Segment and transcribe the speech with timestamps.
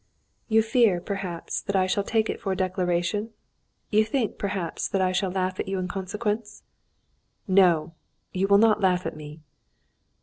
[0.47, 3.29] "You fear, perhaps, that I shall take it for a declaration?
[3.91, 6.63] You think, perhaps, that I shall laugh at you in consequence?"
[7.47, 7.93] "No!
[8.33, 9.41] You will not laugh at me."